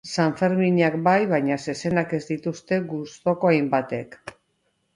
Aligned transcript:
Sanferminak 0.21 0.95
bai 1.07 1.19
baina 1.33 1.57
zezenak 1.67 2.17
ez 2.19 2.21
dituzte 2.31 2.81
gustuko 2.97 3.53
hainbatek. 3.53 4.21